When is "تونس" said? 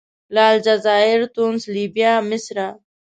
1.35-1.61